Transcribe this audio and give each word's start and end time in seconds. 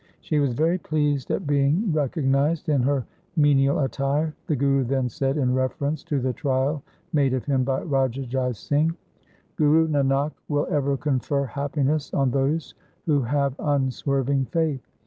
She 0.19 0.39
was 0.39 0.53
very 0.55 0.79
pleased 0.79 1.29
at 1.29 1.45
being 1.45 1.93
re 1.93 2.07
cognized 2.09 2.69
in 2.69 2.81
her 2.81 3.05
menial 3.35 3.77
attire. 3.77 4.33
The 4.47 4.55
Guru 4.55 4.83
then 4.83 5.09
said 5.09 5.37
in 5.37 5.53
reference 5.53 6.03
to 6.05 6.19
the 6.19 6.33
trial 6.33 6.81
made 7.13 7.35
of 7.35 7.45
him 7.45 7.63
by 7.63 7.83
Raja 7.83 8.25
Jai 8.25 8.53
Singh:' 8.53 8.95
Guru 9.57 9.87
Nanak 9.87 10.31
will 10.47 10.65
ever 10.71 10.97
confer 10.97 11.45
happiness 11.45 12.11
on 12.15 12.31
those 12.31 12.73
who 13.05 13.21
have 13.21 13.53
unswerving 13.59 14.45
faith. 14.45 14.81